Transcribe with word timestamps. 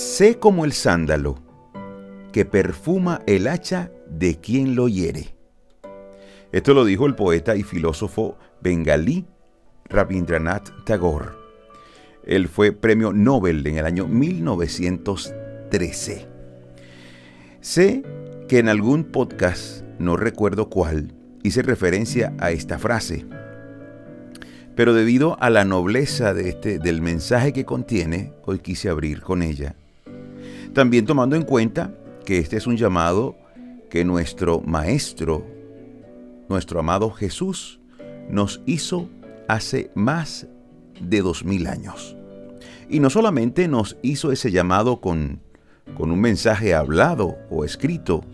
sé 0.00 0.38
como 0.38 0.64
el 0.64 0.72
sándalo 0.72 1.38
que 2.32 2.46
perfuma 2.46 3.20
el 3.26 3.46
hacha 3.46 3.92
de 4.08 4.36
quien 4.36 4.74
lo 4.74 4.88
hiere. 4.88 5.34
Esto 6.52 6.72
lo 6.72 6.86
dijo 6.86 7.04
el 7.06 7.14
poeta 7.14 7.54
y 7.54 7.62
filósofo 7.62 8.38
bengalí 8.62 9.26
Rabindranath 9.90 10.70
Tagore. 10.84 11.26
Él 12.24 12.48
fue 12.48 12.72
premio 12.72 13.12
Nobel 13.12 13.66
en 13.66 13.76
el 13.76 13.84
año 13.84 14.06
1913. 14.06 16.26
Sé 17.60 18.02
que 18.48 18.58
en 18.58 18.70
algún 18.70 19.04
podcast, 19.04 19.84
no 19.98 20.16
recuerdo 20.16 20.70
cuál, 20.70 21.12
hice 21.42 21.60
referencia 21.60 22.32
a 22.38 22.52
esta 22.52 22.78
frase. 22.78 23.26
Pero 24.74 24.94
debido 24.94 25.36
a 25.42 25.50
la 25.50 25.66
nobleza 25.66 26.32
de 26.32 26.48
este, 26.48 26.78
del 26.78 27.02
mensaje 27.02 27.52
que 27.52 27.66
contiene, 27.66 28.32
hoy 28.46 28.60
quise 28.60 28.88
abrir 28.88 29.20
con 29.20 29.42
ella. 29.42 29.76
También 30.72 31.04
tomando 31.04 31.34
en 31.34 31.42
cuenta 31.42 31.92
que 32.24 32.38
este 32.38 32.56
es 32.56 32.66
un 32.66 32.76
llamado 32.76 33.36
que 33.88 34.04
nuestro 34.04 34.60
Maestro, 34.60 35.44
nuestro 36.48 36.78
amado 36.78 37.10
Jesús, 37.10 37.80
nos 38.28 38.60
hizo 38.66 39.08
hace 39.48 39.90
más 39.96 40.46
de 41.00 41.22
dos 41.22 41.44
mil 41.44 41.66
años. 41.66 42.16
Y 42.88 43.00
no 43.00 43.10
solamente 43.10 43.66
nos 43.66 43.96
hizo 44.02 44.30
ese 44.30 44.52
llamado 44.52 45.00
con, 45.00 45.40
con 45.96 46.12
un 46.12 46.20
mensaje 46.20 46.72
hablado 46.72 47.36
o 47.50 47.64
escrito, 47.64 48.24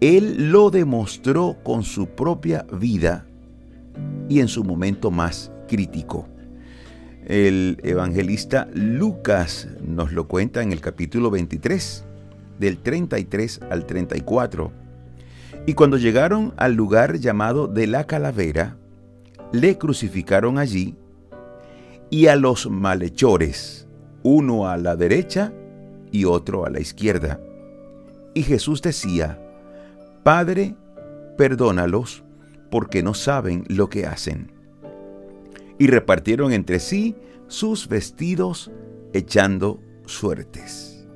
Él 0.00 0.50
lo 0.50 0.70
demostró 0.70 1.58
con 1.62 1.84
su 1.84 2.08
propia 2.08 2.66
vida 2.72 3.24
y 4.28 4.40
en 4.40 4.48
su 4.48 4.64
momento 4.64 5.12
más 5.12 5.52
crítico. 5.68 6.28
El 7.28 7.78
evangelista 7.82 8.68
Lucas 8.72 9.68
nos 9.86 10.12
lo 10.12 10.26
cuenta 10.28 10.62
en 10.62 10.72
el 10.72 10.80
capítulo 10.80 11.30
23, 11.30 12.02
del 12.58 12.78
33 12.78 13.60
al 13.68 13.84
34. 13.84 14.72
Y 15.66 15.74
cuando 15.74 15.98
llegaron 15.98 16.54
al 16.56 16.72
lugar 16.72 17.18
llamado 17.18 17.68
de 17.68 17.86
la 17.86 18.04
calavera, 18.04 18.78
le 19.52 19.76
crucificaron 19.76 20.56
allí 20.56 20.96
y 22.08 22.28
a 22.28 22.36
los 22.36 22.70
malhechores, 22.70 23.86
uno 24.22 24.66
a 24.66 24.78
la 24.78 24.96
derecha 24.96 25.52
y 26.10 26.24
otro 26.24 26.64
a 26.64 26.70
la 26.70 26.80
izquierda. 26.80 27.38
Y 28.32 28.42
Jesús 28.42 28.80
decía, 28.80 29.38
Padre, 30.22 30.76
perdónalos 31.36 32.24
porque 32.70 33.02
no 33.02 33.12
saben 33.12 33.64
lo 33.68 33.90
que 33.90 34.06
hacen. 34.06 34.57
Y 35.78 35.86
repartieron 35.86 36.52
entre 36.52 36.80
sí 36.80 37.16
sus 37.46 37.88
vestidos 37.88 38.70
echando 39.12 39.80
suertes. 40.06 41.06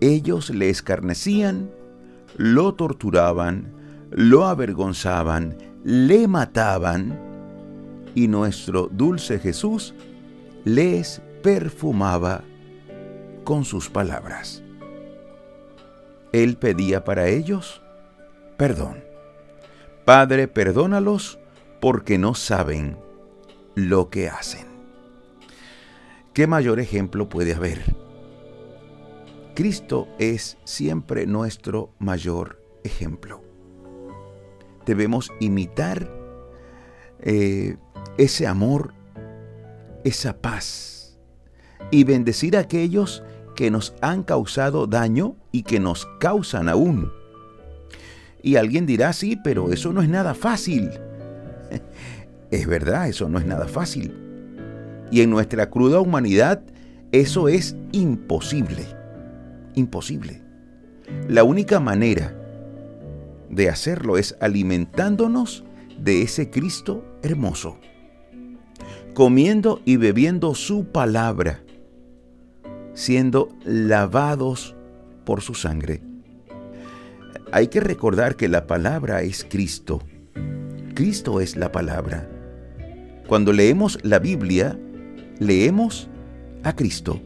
Ellos 0.00 0.50
le 0.50 0.70
escarnecían, 0.70 1.70
lo 2.36 2.74
torturaban, 2.74 3.72
lo 4.10 4.46
avergonzaban, 4.46 5.56
le 5.84 6.26
mataban, 6.28 7.20
y 8.14 8.28
nuestro 8.28 8.88
dulce 8.90 9.38
Jesús 9.38 9.94
les 10.64 11.20
perfumaba 11.42 12.42
con 13.44 13.64
sus 13.64 13.90
palabras. 13.90 14.62
Él 16.32 16.56
pedía 16.56 17.04
para 17.04 17.28
ellos 17.28 17.82
perdón. 18.56 19.02
Padre, 20.04 20.48
perdónalos 20.48 21.38
porque 21.84 22.16
no 22.16 22.34
saben 22.34 22.96
lo 23.74 24.08
que 24.08 24.30
hacen. 24.30 24.64
¿Qué 26.32 26.46
mayor 26.46 26.80
ejemplo 26.80 27.28
puede 27.28 27.52
haber? 27.52 27.94
Cristo 29.54 30.08
es 30.18 30.56
siempre 30.64 31.26
nuestro 31.26 31.92
mayor 31.98 32.58
ejemplo. 32.84 33.44
Debemos 34.86 35.30
imitar 35.40 36.10
eh, 37.20 37.76
ese 38.16 38.46
amor, 38.46 38.94
esa 40.04 40.40
paz 40.40 41.18
y 41.90 42.04
bendecir 42.04 42.56
a 42.56 42.60
aquellos 42.60 43.22
que 43.56 43.70
nos 43.70 43.94
han 44.00 44.22
causado 44.22 44.86
daño 44.86 45.36
y 45.52 45.64
que 45.64 45.80
nos 45.80 46.06
causan 46.18 46.70
aún 46.70 47.12
y 48.44 48.56
alguien 48.56 48.84
dirá, 48.84 49.14
sí, 49.14 49.38
pero 49.42 49.72
eso 49.72 49.94
no 49.94 50.02
es 50.02 50.08
nada 50.10 50.34
fácil. 50.34 50.90
Es 52.50 52.68
verdad, 52.68 53.08
eso 53.08 53.28
no 53.28 53.38
es 53.38 53.46
nada 53.46 53.66
fácil. 53.66 54.14
Y 55.10 55.22
en 55.22 55.30
nuestra 55.30 55.70
cruda 55.70 55.98
humanidad, 55.98 56.62
eso 57.10 57.48
es 57.48 57.74
imposible. 57.90 58.86
Imposible. 59.74 60.40
La 61.28 61.42
única 61.42 61.80
manera 61.80 62.36
de 63.50 63.68
hacerlo 63.68 64.18
es 64.18 64.36
alimentándonos 64.40 65.64
de 65.98 66.22
ese 66.22 66.50
Cristo 66.50 67.04
hermoso, 67.22 67.78
comiendo 69.14 69.80
y 69.84 69.96
bebiendo 69.96 70.54
su 70.54 70.84
palabra, 70.86 71.60
siendo 72.92 73.48
lavados 73.64 74.76
por 75.24 75.40
su 75.40 75.54
sangre 75.54 76.02
hay 77.54 77.68
que 77.68 77.78
recordar 77.78 78.34
que 78.34 78.48
la 78.48 78.66
palabra 78.66 79.22
es 79.22 79.46
Cristo. 79.48 80.02
Cristo 80.94 81.40
es 81.40 81.56
la 81.56 81.72
palabra. 81.72 82.28
Cuando 83.26 83.52
leemos 83.52 83.98
la 84.04 84.20
Biblia, 84.20 84.78
leemos 85.40 86.08
a 86.62 86.76
Cristo. 86.76 87.20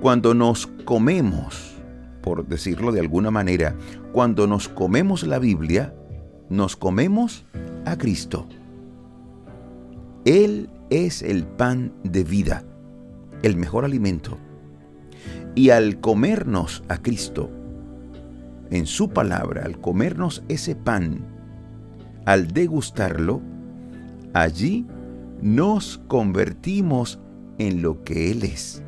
Cuando 0.00 0.34
nos 0.34 0.68
comemos, 0.84 1.74
por 2.22 2.46
decirlo 2.46 2.92
de 2.92 3.00
alguna 3.00 3.32
manera, 3.32 3.74
cuando 4.12 4.46
nos 4.46 4.68
comemos 4.68 5.26
la 5.26 5.40
Biblia, 5.40 5.92
nos 6.48 6.76
comemos 6.76 7.44
a 7.86 7.98
Cristo. 7.98 8.46
Él 10.24 10.70
es 10.90 11.22
el 11.22 11.46
pan 11.46 11.92
de 12.04 12.22
vida, 12.22 12.62
el 13.42 13.56
mejor 13.56 13.84
alimento. 13.84 14.38
Y 15.56 15.70
al 15.70 15.98
comernos 16.00 16.84
a 16.88 16.98
Cristo, 16.98 17.50
en 18.70 18.86
su 18.86 19.10
palabra, 19.10 19.64
al 19.64 19.80
comernos 19.80 20.44
ese 20.48 20.76
pan, 20.76 21.39
al 22.24 22.48
degustarlo, 22.48 23.40
allí 24.32 24.86
nos 25.40 25.98
convertimos 26.08 27.20
en 27.58 27.82
lo 27.82 28.02
que 28.04 28.30
Él 28.30 28.44
es. 28.44 28.82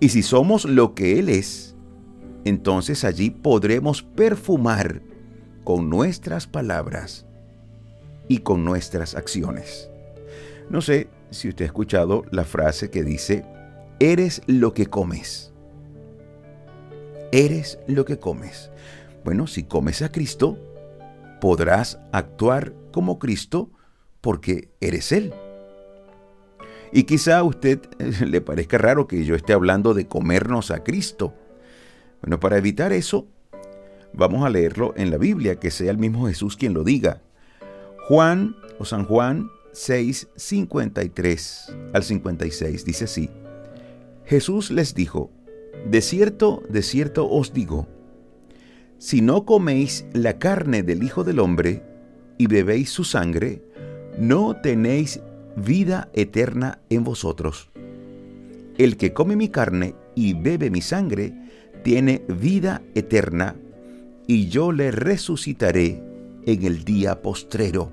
Y 0.00 0.08
si 0.08 0.22
somos 0.22 0.64
lo 0.64 0.94
que 0.94 1.18
Él 1.18 1.28
es, 1.28 1.76
entonces 2.44 3.04
allí 3.04 3.30
podremos 3.30 4.02
perfumar 4.02 5.02
con 5.64 5.88
nuestras 5.88 6.46
palabras 6.46 7.26
y 8.28 8.38
con 8.38 8.64
nuestras 8.64 9.14
acciones. 9.14 9.88
No 10.70 10.80
sé 10.80 11.08
si 11.30 11.48
usted 11.48 11.64
ha 11.64 11.66
escuchado 11.66 12.24
la 12.30 12.44
frase 12.44 12.90
que 12.90 13.04
dice, 13.04 13.44
eres 14.00 14.42
lo 14.46 14.74
que 14.74 14.86
comes 14.86 15.52
eres 17.32 17.78
lo 17.88 18.04
que 18.04 18.18
comes. 18.18 18.70
Bueno, 19.24 19.48
si 19.48 19.64
comes 19.64 20.02
a 20.02 20.12
Cristo, 20.12 20.58
podrás 21.42 21.98
actuar 22.12 22.72
como 22.92 23.18
Cristo 23.18 23.72
porque 24.20 24.68
eres 24.80 25.10
Él. 25.10 25.34
Y 26.92 27.02
quizá 27.02 27.38
a 27.38 27.42
usted 27.42 27.80
eh, 27.98 28.12
le 28.24 28.40
parezca 28.40 28.78
raro 28.78 29.08
que 29.08 29.24
yo 29.24 29.34
esté 29.34 29.52
hablando 29.52 29.92
de 29.92 30.06
comernos 30.06 30.70
a 30.70 30.84
Cristo. 30.84 31.34
Bueno, 32.20 32.38
para 32.38 32.58
evitar 32.58 32.92
eso, 32.92 33.26
vamos 34.12 34.46
a 34.46 34.50
leerlo 34.50 34.94
en 34.96 35.10
la 35.10 35.18
Biblia, 35.18 35.56
que 35.56 35.72
sea 35.72 35.90
el 35.90 35.98
mismo 35.98 36.28
Jesús 36.28 36.56
quien 36.56 36.74
lo 36.74 36.84
diga. 36.84 37.22
Juan 38.06 38.54
o 38.78 38.84
San 38.84 39.04
Juan 39.04 39.50
6, 39.72 40.28
53 40.36 41.76
al 41.92 42.04
56 42.04 42.84
dice 42.84 43.06
así. 43.06 43.30
Jesús 44.26 44.70
les 44.70 44.94
dijo, 44.94 45.32
de 45.90 46.02
cierto, 46.02 46.62
de 46.68 46.82
cierto 46.82 47.28
os 47.28 47.52
digo, 47.52 47.88
si 49.02 49.20
no 49.20 49.44
coméis 49.44 50.06
la 50.12 50.38
carne 50.38 50.84
del 50.84 51.02
Hijo 51.02 51.24
del 51.24 51.40
Hombre 51.40 51.82
y 52.38 52.46
bebéis 52.46 52.90
su 52.90 53.02
sangre, 53.02 53.60
no 54.16 54.54
tenéis 54.54 55.20
vida 55.56 56.08
eterna 56.12 56.78
en 56.88 57.02
vosotros. 57.02 57.72
El 58.78 58.96
que 58.96 59.12
come 59.12 59.34
mi 59.34 59.48
carne 59.48 59.96
y 60.14 60.34
bebe 60.34 60.70
mi 60.70 60.82
sangre, 60.82 61.34
tiene 61.82 62.22
vida 62.28 62.80
eterna, 62.94 63.56
y 64.28 64.46
yo 64.46 64.70
le 64.70 64.92
resucitaré 64.92 66.00
en 66.46 66.62
el 66.64 66.84
día 66.84 67.22
postrero. 67.22 67.90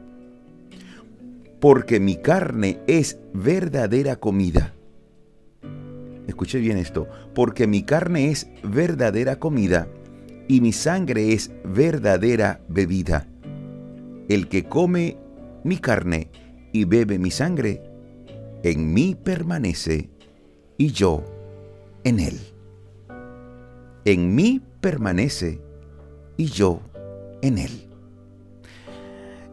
Porque 1.59 1.99
mi 1.99 2.17
carne 2.17 2.81
es 2.85 3.17
verdadera 3.33 4.17
comida 4.17 4.75
escuche 6.27 6.59
bien 6.59 6.77
esto, 6.77 7.07
porque 7.33 7.67
mi 7.67 7.83
carne 7.83 8.29
es 8.29 8.47
verdadera 8.63 9.39
comida 9.39 9.87
y 10.49 10.61
mi 10.61 10.73
sangre 10.73 11.31
es 11.31 11.51
verdadera 11.63 12.59
bebida. 12.67 13.27
El 14.27 14.49
que 14.49 14.65
come 14.65 15.15
mi 15.63 15.77
carne 15.77 16.31
y 16.73 16.85
bebe 16.85 17.19
mi 17.19 17.29
sangre, 17.29 17.83
en 18.63 18.91
mí 18.91 19.15
permanece 19.15 20.09
y 20.77 20.87
yo 20.91 21.23
en 22.03 22.19
Él. 22.19 22.39
En 24.05 24.33
mí 24.33 24.59
permanece 24.81 25.61
y 26.35 26.45
yo 26.45 26.81
en 27.43 27.59
Él. 27.59 27.87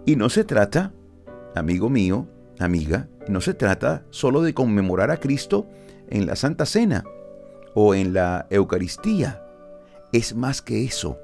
Y 0.07 0.17
no 0.17 0.31
se 0.31 0.45
trata, 0.45 0.95
amigo 1.55 1.91
mío, 1.91 2.27
amiga, 2.59 3.07
no 3.29 3.43
se 3.43 3.53
trata 3.53 4.07
solo 4.09 4.41
de 4.41 4.55
conmemorar 4.55 5.11
a 5.11 5.19
Cristo 5.19 5.69
en 6.09 6.25
la 6.25 6.37
Santa 6.37 6.65
Cena 6.65 7.05
o 7.75 7.95
en 7.95 8.15
la 8.15 8.47
Eucaristía. 8.49 9.46
Es 10.17 10.35
más 10.35 10.63
que 10.63 10.83
eso. 10.83 11.19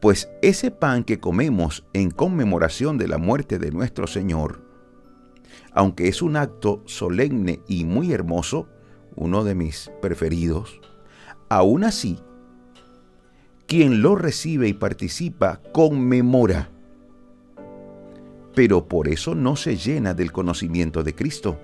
Pues 0.00 0.28
ese 0.42 0.72
pan 0.72 1.04
que 1.04 1.20
comemos 1.20 1.84
en 1.92 2.10
conmemoración 2.10 2.98
de 2.98 3.06
la 3.06 3.16
muerte 3.16 3.60
de 3.60 3.70
nuestro 3.70 4.08
Señor, 4.08 4.60
aunque 5.72 6.08
es 6.08 6.20
un 6.20 6.34
acto 6.34 6.82
solemne 6.86 7.60
y 7.68 7.84
muy 7.84 8.12
hermoso, 8.12 8.68
uno 9.14 9.44
de 9.44 9.54
mis 9.54 9.92
preferidos, 10.02 10.80
aún 11.48 11.84
así, 11.84 12.18
quien 13.68 14.02
lo 14.02 14.16
recibe 14.16 14.66
y 14.66 14.72
participa 14.72 15.62
conmemora 15.72 16.70
pero 18.54 18.86
por 18.86 19.08
eso 19.08 19.34
no 19.34 19.56
se 19.56 19.76
llena 19.76 20.14
del 20.14 20.32
conocimiento 20.32 21.02
de 21.02 21.14
Cristo. 21.14 21.58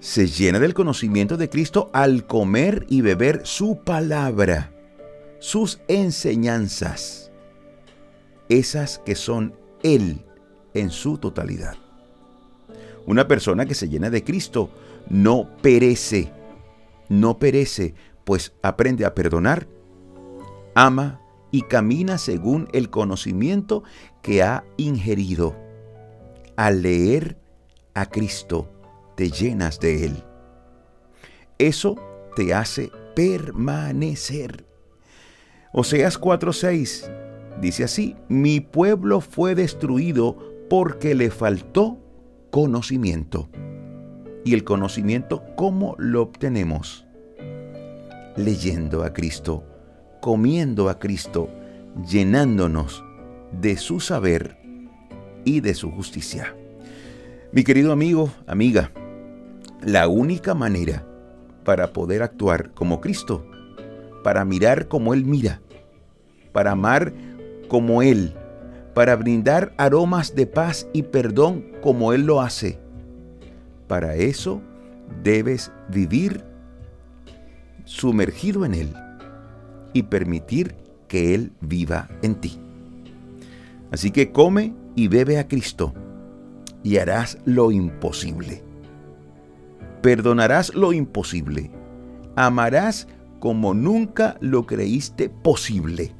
Se 0.00 0.28
llena 0.28 0.60
del 0.60 0.74
conocimiento 0.74 1.36
de 1.36 1.48
Cristo 1.48 1.90
al 1.92 2.24
comer 2.24 2.86
y 2.88 3.00
beber 3.00 3.44
su 3.44 3.82
palabra, 3.82 4.72
sus 5.40 5.80
enseñanzas, 5.88 7.32
esas 8.48 9.00
que 9.00 9.16
son 9.16 9.54
Él 9.82 10.24
en 10.74 10.90
su 10.90 11.18
totalidad. 11.18 11.74
Una 13.06 13.26
persona 13.26 13.66
que 13.66 13.74
se 13.74 13.88
llena 13.88 14.08
de 14.08 14.22
Cristo 14.22 14.70
no 15.08 15.48
perece, 15.62 16.30
no 17.08 17.38
perece, 17.40 17.94
pues 18.24 18.52
aprende 18.62 19.04
a 19.04 19.16
perdonar, 19.16 19.66
ama 20.76 21.20
y 21.50 21.62
camina 21.62 22.18
según 22.18 22.68
el 22.72 22.88
conocimiento 22.88 23.82
que 24.22 24.44
ha 24.44 24.62
ingerido. 24.76 25.56
Al 26.54 26.82
leer 26.82 27.36
a 27.94 28.06
Cristo, 28.06 28.77
te 29.18 29.32
llenas 29.32 29.80
de 29.80 30.04
Él. 30.04 30.24
Eso 31.58 31.96
te 32.36 32.54
hace 32.54 32.92
permanecer. 33.16 34.64
Oseas 35.72 36.20
4:6 36.20 37.10
dice 37.60 37.82
así, 37.82 38.14
mi 38.28 38.60
pueblo 38.60 39.20
fue 39.20 39.56
destruido 39.56 40.38
porque 40.70 41.16
le 41.16 41.32
faltó 41.32 41.98
conocimiento. 42.52 43.48
¿Y 44.44 44.54
el 44.54 44.62
conocimiento 44.62 45.42
cómo 45.56 45.96
lo 45.98 46.22
obtenemos? 46.22 47.04
Leyendo 48.36 49.02
a 49.02 49.12
Cristo 49.12 49.64
comiendo 50.20 50.88
a 50.88 50.98
Cristo, 50.98 51.48
llenándonos 52.08 53.04
de 53.52 53.76
su 53.76 54.00
saber 54.00 54.58
y 55.44 55.60
de 55.60 55.74
su 55.74 55.90
justicia. 55.90 56.54
Mi 57.52 57.64
querido 57.64 57.92
amigo, 57.92 58.30
amiga, 58.46 58.90
la 59.82 60.08
única 60.08 60.54
manera 60.54 61.06
para 61.64 61.92
poder 61.92 62.22
actuar 62.22 62.72
como 62.74 63.00
Cristo, 63.00 63.46
para 64.24 64.44
mirar 64.44 64.88
como 64.88 65.14
Él 65.14 65.24
mira, 65.24 65.60
para 66.52 66.72
amar 66.72 67.12
como 67.68 68.02
Él, 68.02 68.34
para 68.94 69.14
brindar 69.16 69.74
aromas 69.76 70.34
de 70.34 70.46
paz 70.46 70.88
y 70.92 71.02
perdón 71.02 71.64
como 71.82 72.12
Él 72.12 72.22
lo 72.26 72.40
hace. 72.40 72.78
Para 73.86 74.16
eso 74.16 74.60
debes 75.22 75.70
vivir 75.88 76.44
sumergido 77.84 78.64
en 78.64 78.74
Él 78.74 78.94
y 79.92 80.02
permitir 80.04 80.74
que 81.06 81.34
Él 81.34 81.52
viva 81.60 82.08
en 82.22 82.34
ti. 82.34 82.58
Así 83.90 84.10
que 84.10 84.32
come 84.32 84.74
y 84.94 85.08
bebe 85.08 85.38
a 85.38 85.48
Cristo 85.48 85.94
y 86.82 86.98
harás 86.98 87.38
lo 87.44 87.70
imposible. 87.70 88.67
Perdonarás 90.02 90.74
lo 90.74 90.92
imposible. 90.92 91.70
Amarás 92.36 93.08
como 93.40 93.74
nunca 93.74 94.36
lo 94.40 94.66
creíste 94.66 95.28
posible. 95.28 96.14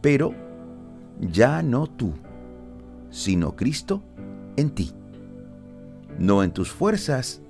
Pero 0.00 0.34
ya 1.20 1.62
no 1.62 1.86
tú, 1.86 2.14
sino 3.10 3.56
Cristo 3.56 4.02
en 4.56 4.70
ti. 4.70 4.92
No 6.18 6.42
en 6.42 6.52
tus 6.52 6.70
fuerzas, 6.70 7.40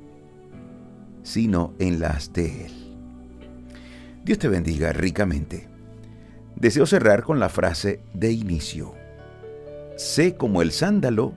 sino 1.22 1.74
en 1.78 2.00
las 2.00 2.32
de 2.32 2.66
Él. 2.66 2.72
Dios 4.24 4.38
te 4.38 4.48
bendiga 4.48 4.92
ricamente. 4.92 5.68
Deseo 6.56 6.86
cerrar 6.86 7.22
con 7.22 7.38
la 7.38 7.48
frase 7.48 8.00
de 8.14 8.32
inicio. 8.32 8.94
Sé 9.96 10.36
como 10.36 10.62
el 10.62 10.72
sándalo 10.72 11.34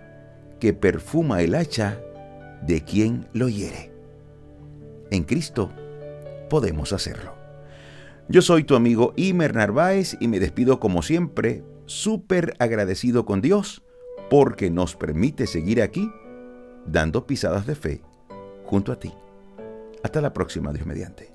que 0.60 0.74
perfuma 0.74 1.42
el 1.42 1.56
hacha 1.56 2.00
de 2.62 2.84
quien 2.84 3.28
lo 3.34 3.50
hiere. 3.50 3.92
En 5.10 5.24
Cristo 5.24 5.72
podemos 6.50 6.94
hacerlo. 6.94 7.36
Yo 8.28 8.42
soy 8.42 8.64
tu 8.64 8.76
amigo 8.76 9.14
Imer 9.18 9.56
Narváez 9.56 10.16
y 10.20 10.28
me 10.28 10.40
despido 10.40 10.80
como 10.80 11.02
siempre, 11.02 11.64
súper 11.86 12.54
agradecido 12.60 13.26
con 13.26 13.42
Dios 13.42 13.84
porque 14.30 14.70
nos 14.70 14.96
permite 14.96 15.48
seguir 15.48 15.82
aquí 15.82 16.10
dando 16.86 17.28
pisadas 17.28 17.68
de 17.68 17.76
fe 17.76 18.02
junto 18.66 18.92
a 18.92 19.00
ti. 19.00 19.14
Hasta 20.04 20.22
la 20.22 20.34
próxima, 20.34 20.72
Dios 20.72 20.86
mediante. 20.86 21.31